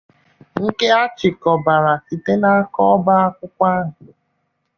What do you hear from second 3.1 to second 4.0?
akwụkwọ ahụ